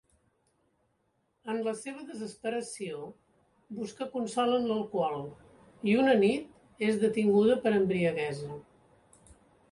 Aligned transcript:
En 1.53 1.57
la 1.65 1.73
seva 1.81 2.05
desesperació, 2.05 3.03
busca 3.79 4.07
consol 4.13 4.53
en 4.55 4.65
l'alcohol 4.71 5.21
i 5.91 5.93
una 6.05 6.15
nit 6.23 6.87
és 6.87 6.97
detinguda 7.03 7.59
per 7.67 7.75
embriaguesa. 7.81 8.57